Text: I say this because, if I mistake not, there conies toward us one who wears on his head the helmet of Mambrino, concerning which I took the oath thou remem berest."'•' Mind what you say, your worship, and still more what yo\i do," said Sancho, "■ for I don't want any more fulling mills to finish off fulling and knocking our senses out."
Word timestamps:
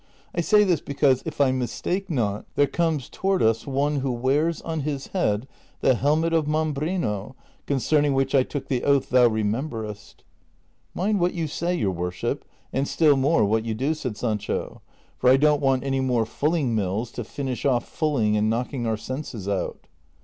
I 0.33 0.41
say 0.41 0.63
this 0.63 0.81
because, 0.81 1.21
if 1.27 1.39
I 1.39 1.51
mistake 1.51 2.09
not, 2.09 2.47
there 2.55 2.65
conies 2.65 3.07
toward 3.07 3.43
us 3.43 3.67
one 3.67 3.97
who 3.97 4.11
wears 4.11 4.59
on 4.63 4.79
his 4.79 5.09
head 5.09 5.47
the 5.81 5.93
helmet 5.93 6.33
of 6.33 6.47
Mambrino, 6.47 7.35
concerning 7.67 8.15
which 8.15 8.33
I 8.33 8.41
took 8.41 8.67
the 8.67 8.83
oath 8.83 9.11
thou 9.11 9.27
remem 9.29 9.69
berest."'•' 9.69 10.15
Mind 10.95 11.19
what 11.19 11.35
you 11.35 11.45
say, 11.45 11.75
your 11.75 11.91
worship, 11.91 12.45
and 12.73 12.87
still 12.87 13.15
more 13.15 13.45
what 13.45 13.63
yo\i 13.63 13.73
do," 13.75 13.93
said 13.93 14.17
Sancho, 14.17 14.81
"■ 15.17 15.19
for 15.21 15.29
I 15.29 15.37
don't 15.37 15.61
want 15.61 15.83
any 15.83 15.99
more 15.99 16.25
fulling 16.25 16.73
mills 16.73 17.11
to 17.11 17.23
finish 17.23 17.63
off 17.63 17.87
fulling 17.87 18.35
and 18.35 18.49
knocking 18.49 18.87
our 18.87 18.97
senses 18.97 19.47
out." 19.47 19.85